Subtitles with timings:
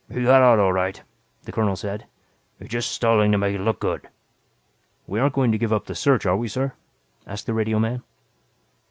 [0.11, 0.99] "He got out all right,"
[1.43, 2.07] the colonel said.
[2.57, 4.09] "He's just stalling to make it look good."
[5.05, 6.73] "We aren't going to give up the search are we, sir?"
[7.27, 8.01] asked the radioman.